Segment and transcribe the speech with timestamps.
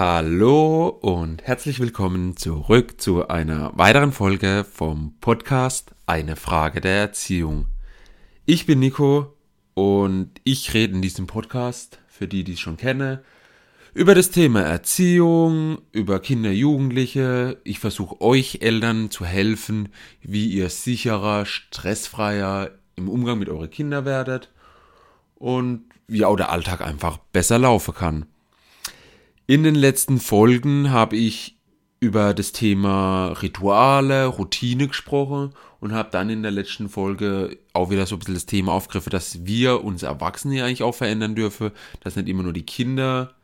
[0.00, 7.66] Hallo und herzlich willkommen zurück zu einer weiteren Folge vom Podcast Eine Frage der Erziehung.
[8.46, 9.34] Ich bin Nico
[9.74, 13.18] und ich rede in diesem Podcast, für die, die es schon kennen,
[13.92, 17.60] über das Thema Erziehung, über Kinder, Jugendliche.
[17.64, 19.88] Ich versuche euch Eltern zu helfen,
[20.22, 24.52] wie ihr sicherer, stressfreier im Umgang mit euren Kindern werdet
[25.34, 28.26] und wie auch der Alltag einfach besser laufen kann.
[29.50, 31.56] In den letzten Folgen habe ich
[32.00, 38.04] über das Thema Rituale, Routine gesprochen und habe dann in der letzten Folge auch wieder
[38.04, 41.70] so ein bisschen das Thema aufgegriffen, dass wir uns Erwachsene eigentlich auch verändern dürfen,
[42.00, 43.36] dass nicht immer nur die Kinder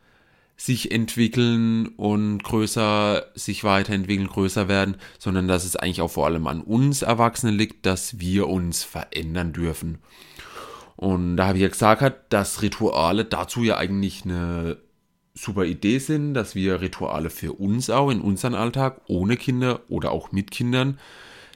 [0.55, 6.45] sich entwickeln und größer sich weiterentwickeln, größer werden, sondern dass es eigentlich auch vor allem
[6.45, 9.97] an uns Erwachsenen liegt, dass wir uns verändern dürfen.
[10.97, 14.77] Und da habe ich ja gesagt, dass Rituale dazu ja eigentlich eine
[15.35, 20.11] super Idee sind, dass wir Rituale für uns auch in unseren Alltag ohne Kinder oder
[20.11, 20.97] auch mit Kindern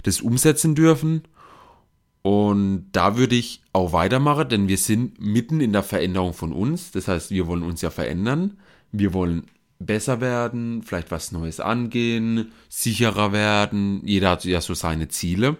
[0.04, 1.24] das umsetzen dürfen.
[2.22, 6.92] Und da würde ich auch weitermachen, denn wir sind mitten in der Veränderung von uns.
[6.92, 8.58] Das heißt, wir wollen uns ja verändern.
[8.92, 9.46] Wir wollen
[9.80, 14.02] besser werden, vielleicht was Neues angehen, sicherer werden.
[14.06, 15.58] Jeder hat ja so seine Ziele.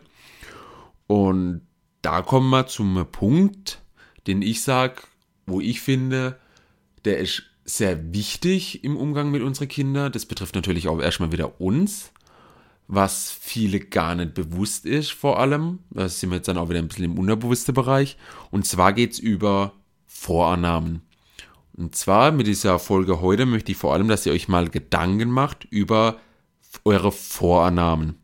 [1.08, 1.62] Und
[2.02, 3.82] da kommen wir zum Punkt,
[4.28, 5.02] den ich sage,
[5.46, 6.38] wo ich finde,
[7.06, 10.12] der ist sehr wichtig im Umgang mit unseren Kindern.
[10.12, 12.12] Das betrifft natürlich auch erstmal wieder uns,
[12.88, 15.80] was viele gar nicht bewusst ist, vor allem.
[15.92, 18.18] Da sind wir jetzt dann auch wieder ein bisschen im unterbewussten Bereich.
[18.52, 19.74] Und zwar geht es über
[20.08, 21.04] Vorannahmen.
[21.78, 25.30] Und zwar mit dieser Folge heute möchte ich vor allem, dass ihr euch mal Gedanken
[25.30, 26.18] macht über
[26.84, 28.16] eure Vorannahmen.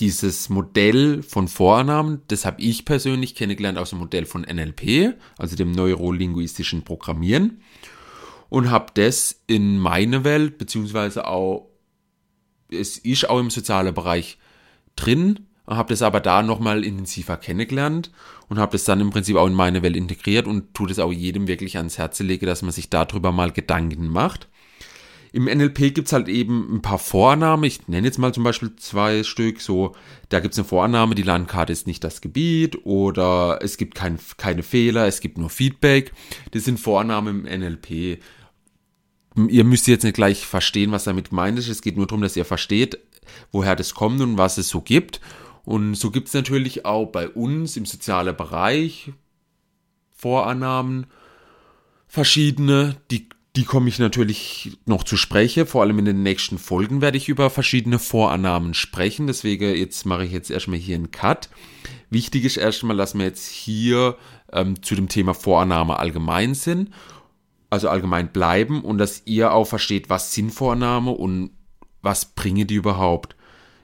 [0.00, 5.56] Dieses Modell von Vorannahmen, das habe ich persönlich kennengelernt aus dem Modell von NLP, also
[5.56, 7.60] dem neurolinguistischen Programmieren
[8.48, 11.68] und habe das in meine Welt, beziehungsweise auch,
[12.70, 14.38] es ist auch im sozialen Bereich
[14.96, 18.12] drin, habe das aber da nochmal intensiver kennengelernt
[18.48, 21.12] und habe das dann im Prinzip auch in meine Welt integriert und tue das auch
[21.12, 24.48] jedem wirklich ans Herz lege, dass man sich darüber mal Gedanken macht.
[25.36, 27.64] Im NLP gibt es halt eben ein paar Vornamen.
[27.64, 29.60] Ich nenne jetzt mal zum Beispiel zwei Stück.
[29.60, 29.94] So,
[30.30, 34.18] da gibt es eine Vorannahme, die Landkarte ist nicht das Gebiet oder es gibt kein,
[34.38, 36.14] keine Fehler, es gibt nur Feedback.
[36.52, 38.18] Das sind Vornamen im NLP.
[39.50, 41.68] Ihr müsst jetzt nicht gleich verstehen, was damit gemeint ist.
[41.68, 42.98] Es geht nur darum, dass ihr versteht,
[43.52, 45.20] woher das kommt und was es so gibt.
[45.66, 49.12] Und so gibt es natürlich auch bei uns im sozialen Bereich
[50.14, 51.08] Vorannahmen,
[52.08, 55.66] verschiedene, die die komme ich natürlich noch zu sprechen.
[55.66, 59.26] Vor allem in den nächsten Folgen werde ich über verschiedene Vorannahmen sprechen.
[59.26, 61.48] Deswegen jetzt mache ich jetzt erstmal hier einen Cut.
[62.10, 64.16] Wichtig ist erstmal, dass wir jetzt hier
[64.52, 66.90] ähm, zu dem Thema Vorannahme allgemein sind,
[67.70, 71.50] also allgemein bleiben und dass ihr auch versteht, was sind Vorannahme und
[72.02, 73.36] was bringen die überhaupt.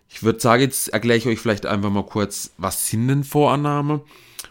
[0.08, 4.02] Ich würde sagen, jetzt erkläre ich euch vielleicht einfach mal kurz, was sind denn Vorannahme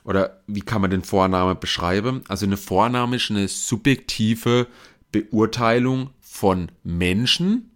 [0.04, 2.24] oder wie kann man denn Vorannahme beschreiben?
[2.28, 4.68] Also eine Vorannahme ist eine subjektive
[5.12, 7.72] Beurteilung von Menschen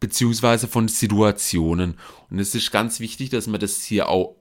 [0.00, 1.94] beziehungsweise von Situationen.
[2.28, 4.34] Und es ist ganz wichtig, dass man das hier auch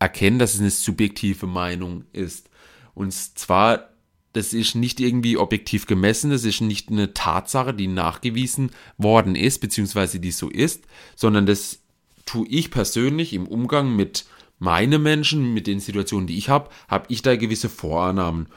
[0.00, 2.50] erkennt, dass es eine subjektive Meinung ist.
[2.94, 3.90] Und zwar,
[4.32, 9.60] das ist nicht irgendwie objektiv gemessen, das ist nicht eine Tatsache, die nachgewiesen worden ist,
[9.60, 11.82] beziehungsweise die so ist, sondern das
[12.24, 14.26] tue ich persönlich im Umgang mit
[14.58, 18.48] meinen Menschen, mit den Situationen, die ich habe, habe ich da gewisse Vorannahmen.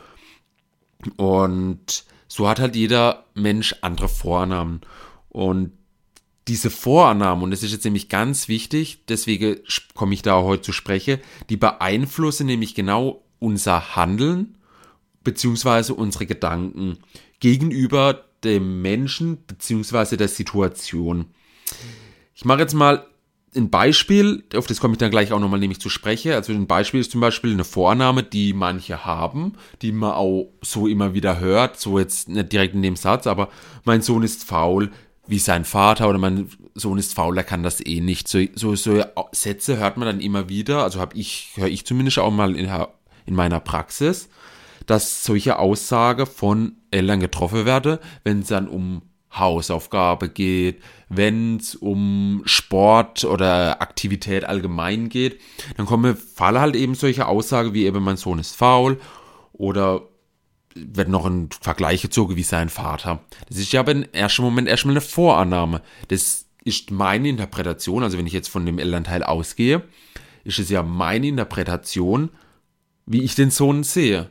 [1.15, 4.81] Und so hat halt jeder Mensch andere Vornamen.
[5.27, 5.73] Und
[6.47, 9.57] diese Vorannahmen, und das ist jetzt nämlich ganz wichtig, deswegen
[9.93, 11.19] komme ich da heute zu sprechen,
[11.49, 14.57] die beeinflussen nämlich genau unser Handeln
[15.23, 16.99] beziehungsweise unsere Gedanken
[17.39, 21.25] gegenüber dem Menschen beziehungsweise der Situation.
[22.35, 23.05] Ich mache jetzt mal
[23.55, 26.33] ein Beispiel, auf das komme ich dann gleich auch nochmal nämlich zu sprechen.
[26.33, 30.87] Also ein Beispiel ist zum Beispiel eine Vorname, die manche haben, die man auch so
[30.87, 33.49] immer wieder hört, so jetzt nicht direkt in dem Satz, aber
[33.85, 34.91] mein Sohn ist faul
[35.27, 38.27] wie sein Vater oder mein Sohn ist faul, er kann das eh nicht.
[38.27, 42.17] So, so, so Sätze hört man dann immer wieder, also habe ich, höre ich zumindest
[42.17, 42.67] auch mal in,
[43.27, 44.29] in meiner Praxis,
[44.87, 51.75] dass solche Aussage von Eltern getroffen werden, wenn es dann um Hausaufgabe geht, wenn es
[51.75, 55.39] um Sport oder Aktivität allgemein geht,
[55.77, 58.99] dann kommen fallen halt eben solche Aussagen wie eben mein Sohn ist faul
[59.53, 60.01] oder
[60.75, 63.21] wird noch ein Vergleich gezogen wie sein Vater.
[63.47, 65.81] Das ist ja aber im ersten Moment erstmal eine Vorannahme.
[66.07, 69.83] Das ist meine Interpretation, also wenn ich jetzt von dem Elternteil ausgehe,
[70.43, 72.29] ist es ja meine Interpretation,
[73.05, 74.29] wie ich den Sohn sehe.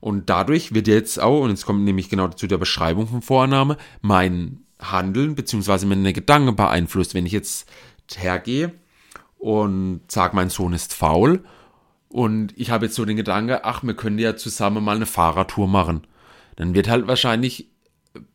[0.00, 3.76] Und dadurch wird jetzt auch, und jetzt kommt nämlich genau zu der Beschreibung von Vorannahme,
[4.00, 5.86] mein Handeln bzw.
[5.86, 7.14] meine Gedanken beeinflusst.
[7.14, 7.70] Wenn ich jetzt
[8.14, 8.72] hergehe
[9.38, 11.44] und sage, mein Sohn ist faul
[12.08, 15.68] und ich habe jetzt so den Gedanken, ach, wir können ja zusammen mal eine Fahrradtour
[15.68, 16.06] machen,
[16.56, 17.68] dann wird halt wahrscheinlich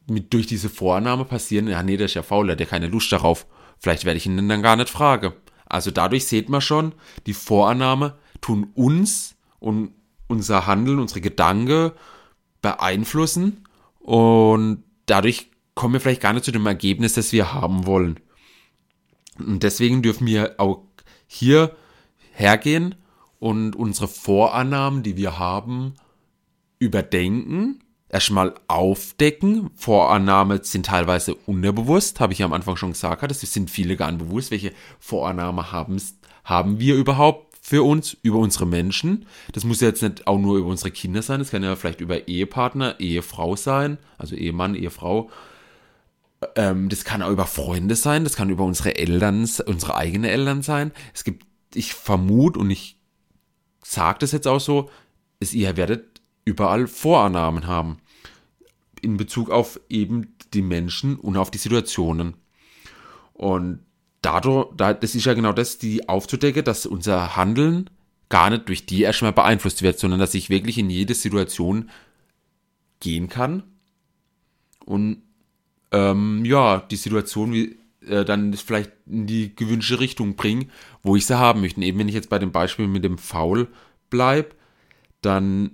[0.07, 2.87] mit, durch diese Vorannahme passieren, ja, nee, der ist ja faul, der hat ja keine
[2.87, 3.47] Lust darauf.
[3.79, 5.33] Vielleicht werde ich ihn dann gar nicht fragen.
[5.65, 6.93] Also dadurch sieht man schon,
[7.25, 9.91] die Vorannahme tun uns und
[10.27, 11.91] unser Handeln, unsere Gedanken
[12.61, 13.65] beeinflussen
[13.99, 18.19] und dadurch kommen wir vielleicht gar nicht zu dem Ergebnis, das wir haben wollen.
[19.37, 20.83] Und deswegen dürfen wir auch
[21.27, 21.75] hier
[22.31, 22.95] hergehen
[23.39, 25.93] und unsere Vorannahmen, die wir haben,
[26.79, 29.69] überdenken, erstmal aufdecken.
[29.75, 34.11] Vorannahmen sind teilweise unterbewusst, habe ich ja am Anfang schon gesagt, es sind viele gar
[34.11, 36.01] nicht bewusst, welche Vorannahmen haben,
[36.43, 39.25] haben wir überhaupt für uns, über unsere Menschen.
[39.51, 42.27] Das muss jetzt nicht auch nur über unsere Kinder sein, das kann ja vielleicht über
[42.27, 45.31] Ehepartner, Ehefrau sein, also Ehemann, Ehefrau.
[46.55, 50.61] Ähm, das kann auch über Freunde sein, das kann über unsere Eltern, unsere eigenen Eltern
[50.61, 50.91] sein.
[51.11, 52.99] Es gibt, ich vermute und ich
[53.83, 54.91] sage das jetzt auch so,
[55.39, 57.97] ist, ihr werdet überall Vorannahmen haben.
[59.01, 62.35] In Bezug auf eben die Menschen und auf die Situationen.
[63.33, 63.84] Und
[64.25, 67.89] dadurch, das ist ja genau das, die aufzudecken, dass unser Handeln
[68.29, 71.89] gar nicht durch die erstmal beeinflusst wird, sondern dass ich wirklich in jede Situation
[72.99, 73.63] gehen kann
[74.85, 75.21] und
[75.91, 77.77] ähm, ja, die Situation wie,
[78.07, 80.71] äh, dann vielleicht in die gewünschte Richtung bringen,
[81.03, 81.81] wo ich sie haben möchte.
[81.81, 83.67] Eben wenn ich jetzt bei dem Beispiel mit dem Foul
[84.09, 84.49] bleibe,
[85.21, 85.71] dann,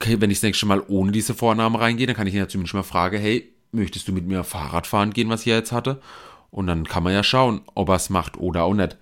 [0.00, 2.48] okay, wenn ich das nächste Mal ohne diese Vorname reingehe, dann kann ich ihn ja
[2.48, 6.00] zumindest mal fragen, hey, möchtest du mit mir Fahrrad fahren gehen, was ich jetzt hatte?
[6.50, 8.96] Und dann kann man ja schauen, ob er es macht oder auch nicht.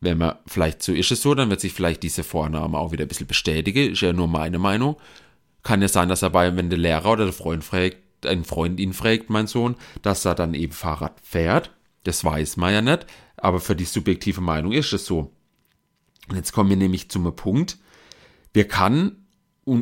[0.00, 3.04] Wenn man vielleicht so ist es so, dann wird sich vielleicht diese Vorname auch wieder
[3.04, 3.92] ein bisschen bestätigen.
[3.92, 4.96] Ist ja nur meine Meinung.
[5.62, 8.78] Kann ja sein, dass er bei, wenn der Lehrer oder der Freund fragt, ein Freund
[8.78, 11.72] ihn fragt, mein Sohn, dass er dann eben Fahrrad fährt.
[12.04, 13.06] Das weiß man ja nicht.
[13.36, 15.32] Aber für die subjektive Meinung ist es so.
[16.28, 17.78] Und jetzt kommen wir nämlich zum Punkt.
[18.52, 19.26] Wir kann,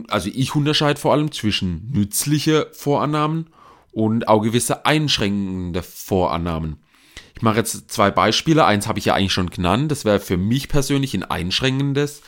[0.08, 3.54] also ich unterscheide vor allem zwischen nützliche Vorannahmen und
[4.28, 6.76] auch gewisse einschränkende Vorannahmen.
[7.36, 8.64] Ich mache jetzt zwei Beispiele.
[8.64, 9.90] Eins habe ich ja eigentlich schon genannt.
[9.90, 12.22] Das wäre für mich persönlich ein einschränkendes,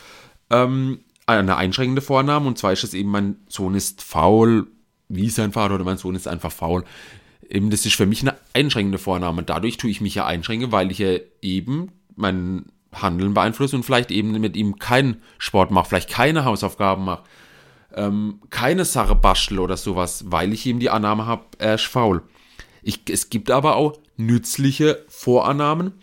[0.51, 2.47] ähm, eine einschränkende Vorname.
[2.47, 4.69] Und zwar ist es eben, mein Sohn ist faul,
[5.09, 6.85] wie sein Vater oder mein Sohn ist einfach faul.
[7.49, 9.43] Eben, das ist für mich eine einschränkende Vorname.
[9.43, 14.11] Dadurch tue ich mich ja einschränken, weil ich ja eben mein Handeln beeinflusse und vielleicht
[14.11, 17.25] eben mit ihm keinen Sport mache, vielleicht keine Hausaufgaben mache
[17.97, 22.23] ähm, keine Sache bastel oder sowas, weil ich ihm die Annahme habe, er ist faul.
[22.83, 25.95] Ich, es gibt aber auch nützliche Vorannahmen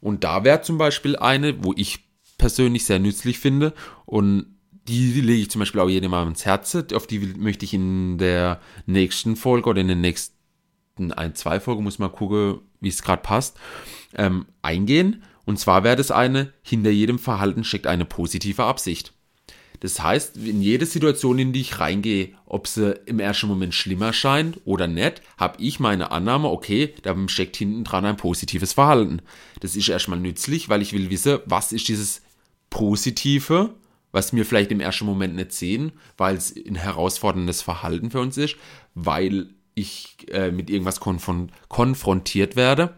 [0.00, 2.04] und da wäre zum Beispiel eine, wo ich
[2.38, 3.74] persönlich sehr nützlich finde
[4.06, 4.46] und
[4.86, 8.18] die, lege ich zum Beispiel auch jedem Mal ins Herz, auf die möchte ich in
[8.18, 13.02] der nächsten Folge oder in den nächsten ein, zwei Folgen, muss mal gucken, wie es
[13.02, 13.58] gerade passt,
[14.14, 15.22] ähm, eingehen.
[15.44, 19.12] Und zwar wäre das eine, hinter jedem Verhalten steckt eine positive Absicht.
[19.80, 24.12] Das heißt, in jede Situation, in die ich reingehe, ob sie im ersten Moment schlimmer
[24.12, 29.22] scheint oder nicht, habe ich meine Annahme, okay, da steckt hinten dran ein positives Verhalten.
[29.60, 32.22] Das ist erstmal nützlich, weil ich will wissen, was ist dieses
[32.70, 33.74] Positive,
[34.10, 38.36] was wir vielleicht im ersten Moment nicht sehen, weil es ein herausforderndes Verhalten für uns
[38.36, 38.56] ist,
[38.94, 42.96] weil ich äh, mit irgendwas konfron konfrontiert werde.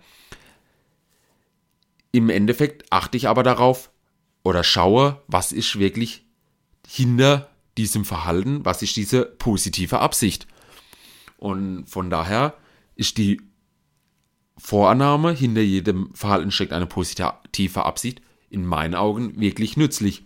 [2.12, 3.90] Im Endeffekt achte ich aber darauf
[4.42, 6.24] oder schaue, was ist wirklich
[6.92, 10.48] hinter diesem Verhalten, was ist diese positive Absicht.
[11.36, 12.54] Und von daher
[12.96, 13.40] ist die
[14.58, 20.24] Vorannahme, hinter jedem Verhalten steckt eine positive Absicht, in meinen Augen wirklich nützlich.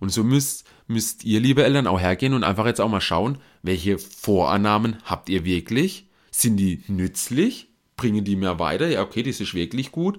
[0.00, 3.38] Und so müsst, müsst ihr, liebe Eltern, auch hergehen und einfach jetzt auch mal schauen,
[3.62, 6.08] welche Vorannahmen habt ihr wirklich?
[6.30, 7.68] Sind die nützlich?
[7.96, 8.88] Bringen die mir weiter?
[8.88, 10.18] Ja, okay, das ist wirklich gut.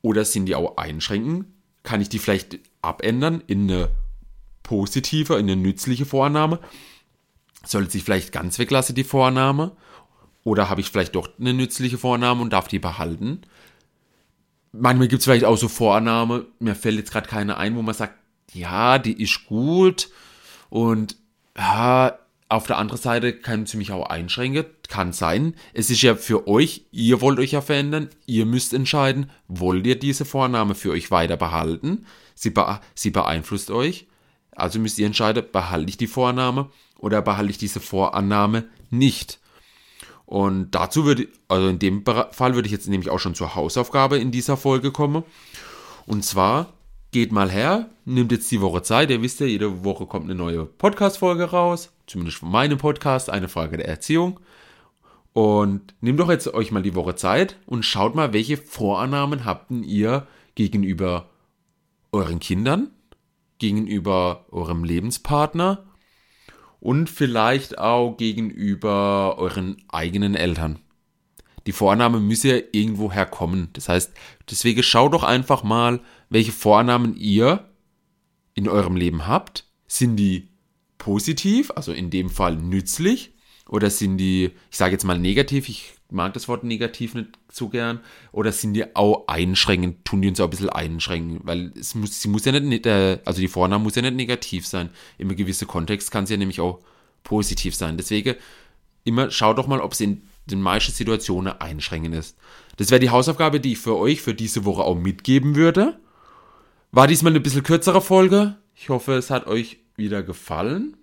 [0.00, 1.46] Oder sind die auch einschränkend?
[1.82, 3.90] Kann ich die vielleicht abändern in eine
[4.64, 6.58] positive, eine nützliche Vorannahme?
[7.64, 9.76] Sollte sich vielleicht ganz weglassen, die Vorannahme?
[10.42, 13.42] Oder habe ich vielleicht doch eine nützliche Vorannahme und darf die behalten?
[14.72, 17.94] Manchmal gibt es vielleicht auch so Vorannahme, mir fällt jetzt gerade keine ein, wo man
[17.94, 18.14] sagt,
[18.52, 20.10] ja, die ist gut
[20.68, 21.16] und
[21.56, 22.18] ja,
[22.48, 25.54] auf der anderen Seite kann sie mich auch einschränken, kann sein.
[25.72, 29.98] Es ist ja für euch, ihr wollt euch ja verändern, ihr müsst entscheiden, wollt ihr
[29.98, 32.06] diese Vorname für euch weiter behalten?
[32.34, 34.08] Sie, be sie beeinflusst euch
[34.56, 39.38] also müsst ihr entscheiden, behalte ich die Vorannahme oder behalte ich diese Vorannahme nicht.
[40.26, 44.18] Und dazu würde, also in dem Fall würde ich jetzt nämlich auch schon zur Hausaufgabe
[44.18, 45.22] in dieser Folge kommen.
[46.06, 46.72] Und zwar
[47.10, 49.10] geht mal her, nimmt jetzt die Woche Zeit.
[49.10, 51.92] Ihr wisst ja, jede Woche kommt eine neue Podcast-Folge raus.
[52.06, 54.40] Zumindest von meinem Podcast, eine Frage der Erziehung.
[55.32, 59.70] Und nehmt doch jetzt euch mal die Woche Zeit und schaut mal, welche Vorannahmen habt
[59.70, 61.28] ihr gegenüber
[62.12, 62.90] euren Kindern,
[63.58, 65.86] gegenüber eurem Lebenspartner
[66.80, 70.78] und vielleicht auch gegenüber euren eigenen Eltern.
[71.66, 73.70] Die Vorannahme müsse ja irgendwo herkommen.
[73.72, 74.12] Das heißt,
[74.50, 77.70] deswegen schaut doch einfach mal, welche Vornamen ihr
[78.54, 79.64] in eurem Leben habt.
[79.86, 80.48] Sind die
[80.98, 83.33] positiv, also in dem Fall nützlich,
[83.68, 87.68] oder sind die, ich sage jetzt mal negativ, ich mag das Wort negativ nicht so
[87.68, 91.94] gern, oder sind die auch einschränkend, tun die uns auch ein bisschen einschränken, weil es
[91.94, 94.90] muss, sie muss ja nicht, also die Vorname muss ja nicht negativ sein.
[95.18, 96.80] Im gewissen Kontext kann sie ja nämlich auch
[97.22, 97.96] positiv sein.
[97.96, 98.36] Deswegen
[99.02, 102.36] immer schaut doch mal, ob sie in den meisten Situationen einschränkend ist.
[102.76, 105.98] Das wäre die Hausaufgabe, die ich für euch für diese Woche auch mitgeben würde.
[106.92, 108.56] War diesmal eine bisschen kürzere Folge.
[108.74, 110.96] Ich hoffe, es hat euch wieder gefallen.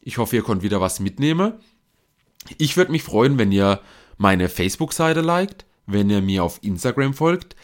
[0.00, 1.54] Ich hoffe, ihr könnt wieder was mitnehmen.
[2.58, 3.80] Ich würde mich freuen, wenn ihr
[4.16, 7.56] meine Facebook-Seite liked, wenn ihr mir auf Instagram folgt.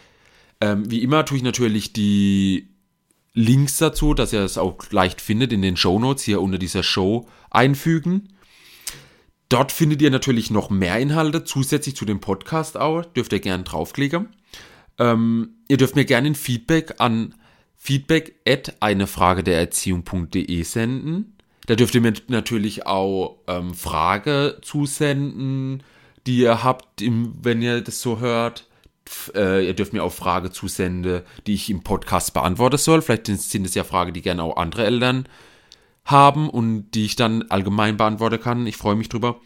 [0.60, 2.68] Ähm, wie immer tue ich natürlich die
[3.32, 6.82] Links dazu, dass ihr es auch leicht findet in den Show Notes hier unter dieser
[6.82, 8.28] Show einfügen.
[9.48, 13.04] Dort findet ihr natürlich noch mehr Inhalte zusätzlich zu dem Podcast auch.
[13.04, 14.28] Dürft ihr gerne draufklicken.
[14.98, 17.34] Ähm, ihr dürft mir gerne ein Feedback an
[17.80, 21.36] feedback at eine Frage der Erziehung.de senden.
[21.70, 25.84] Da dürft ihr mir natürlich auch ähm, Frage zusenden,
[26.26, 28.66] die ihr habt, im, wenn ihr das so hört.
[29.36, 33.02] Äh, ihr dürft mir auch Frage zusenden, die ich im Podcast beantworten soll.
[33.02, 35.28] Vielleicht sind es ja Fragen, die gerne auch andere Eltern
[36.04, 38.66] haben und die ich dann allgemein beantworten kann.
[38.66, 39.40] Ich freue mich drüber.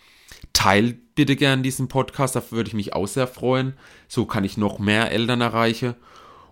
[0.55, 3.75] Teilt bitte gern diesen Podcast, dafür würde ich mich auch sehr freuen.
[4.09, 5.95] So kann ich noch mehr Eltern erreichen.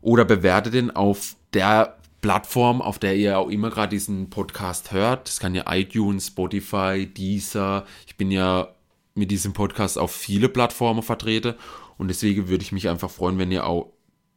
[0.03, 5.29] Oder bewertet den auf der Plattform, auf der ihr auch immer gerade diesen Podcast hört.
[5.29, 7.85] Das kann ja iTunes, Spotify, Deezer.
[8.07, 8.69] Ich bin ja
[9.15, 11.55] mit diesem Podcast auf viele Plattformen vertreten
[11.99, 13.93] und deswegen würde ich mich einfach freuen, wenn ihr auch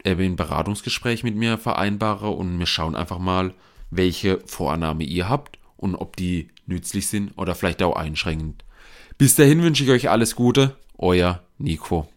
[0.06, 3.54] ein Beratungsgespräch mit mir vereinbaren und wir schauen einfach mal,
[3.90, 8.64] welche Vorannahme ihr habt und ob die nützlich sind oder vielleicht auch einschränkend.
[9.18, 12.08] Bis dahin wünsche ich euch alles Gute, euer Nico.